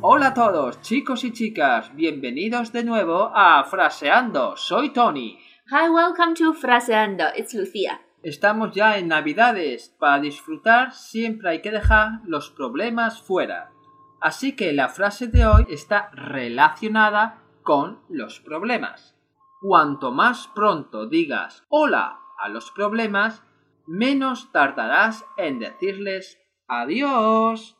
[0.00, 4.56] Hola a todos, chicos y chicas, bienvenidos de nuevo a Fraseando.
[4.56, 5.38] Soy Tony.
[5.70, 7.24] Hi, welcome to Fraseando.
[7.36, 8.00] It's Lucia.
[8.22, 9.94] Estamos ya en Navidades.
[9.98, 13.72] Para disfrutar siempre hay que dejar los problemas fuera.
[14.22, 19.14] Así que la frase de hoy está relacionada con los problemas.
[19.60, 23.41] Cuanto más pronto digas hola a los problemas,
[23.87, 27.75] menos tardarás en decirles adiós.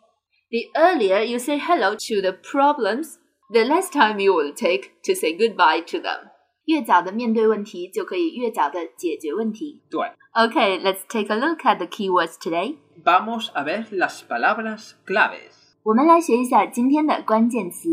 [0.49, 3.19] The earlier you say hello to the problems,
[3.51, 6.29] the less time you will take to say goodbye to them.
[6.65, 9.81] 越早的面对问题，就可以越早的解决问题。
[9.89, 10.11] 对。
[10.33, 12.77] Okay, let's take a look at the keywords today.
[13.03, 15.75] Vamos a ver las palabras claves.
[15.83, 17.89] 我们来学一下今天的关键词。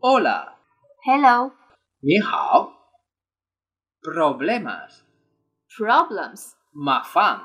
[0.00, 0.54] Hola,
[1.04, 1.52] Hello,
[2.00, 2.77] 你好。
[4.02, 5.04] Problemas,
[5.76, 7.40] problems, mafán.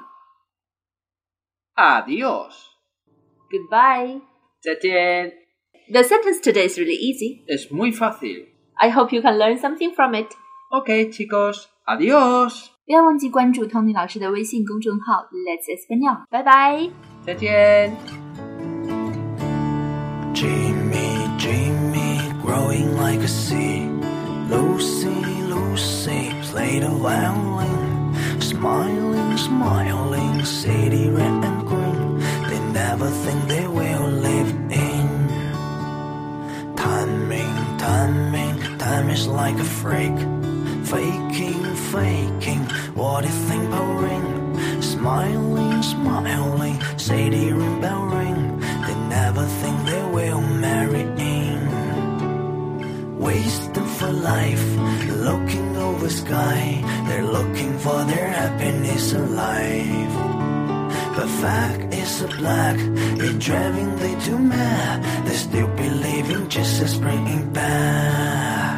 [1.75, 2.69] Adiós.
[3.49, 4.21] goodbye.
[4.61, 5.33] 再见。
[5.91, 7.43] The sentence today is really easy.
[7.47, 8.47] Es muy fácil.
[8.75, 10.27] I hope you can learn something from it.
[10.71, 12.69] Ok, chicos, adiós.
[12.85, 16.25] 不要忘记关注 Tony 老师的微信公众号 Let's Español。
[16.29, 16.89] 拜拜。
[17.25, 17.95] 再见。
[20.33, 23.82] Jimmy, Jimmy, growing like a seed.
[26.80, 28.40] Lucy, violin.
[28.40, 32.18] Smiling, smiling, city red and green.
[32.48, 35.08] They never think they will live in.
[36.76, 40.18] Timing, timing, time is like a freak.
[40.84, 42.64] Faking, faking,
[42.94, 44.82] what do you think about ring?
[44.82, 48.03] Smiling, smiling, city ring bell
[56.24, 56.80] sky.
[57.06, 60.14] They're looking for their happiness in life.
[61.16, 62.76] But fact is a black,
[63.24, 64.96] it driving they too mad.
[65.26, 68.73] They still believing Jesus bringing back.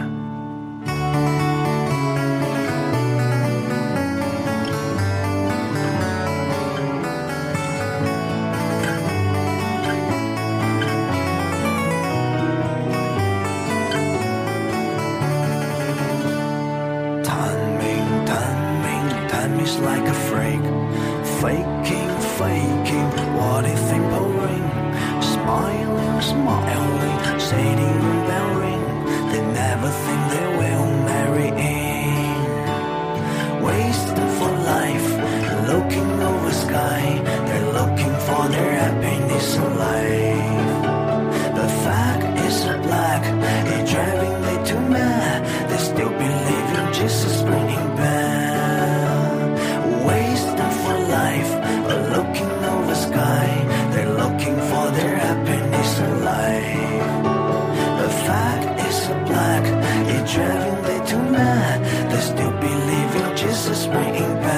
[19.80, 20.64] Like a freak.
[21.40, 24.66] Faking, faking, what do you think about ring?
[25.34, 28.84] Smiling, smiling, saying bell ring.
[29.30, 32.36] They never think they will marry in.
[33.62, 35.08] Wasting for life,
[35.72, 37.02] looking over sky.
[37.46, 40.25] They're looking for their happiness in life.
[63.88, 64.55] Bringing back.